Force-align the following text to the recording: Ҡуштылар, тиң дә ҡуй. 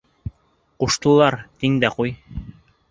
Ҡуштылар, 0.85 1.39
тиң 1.63 1.81
дә 1.87 1.95
ҡуй. 1.99 2.17